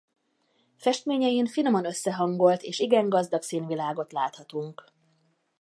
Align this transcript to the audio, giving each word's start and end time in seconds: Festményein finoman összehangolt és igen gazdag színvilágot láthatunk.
Festményein 0.77 1.45
finoman 1.45 1.85
összehangolt 1.85 2.61
és 2.61 2.79
igen 2.79 3.09
gazdag 3.09 3.41
színvilágot 3.41 4.11
láthatunk. 4.11 4.85